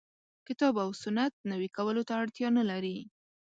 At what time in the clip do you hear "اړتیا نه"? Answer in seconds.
2.21-2.63